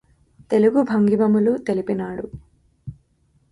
[0.51, 2.25] తెలుగు భంగిమములు తెలిపినాడు